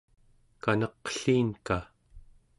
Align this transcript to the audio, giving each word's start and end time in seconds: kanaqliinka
kanaqliinka 0.63 1.77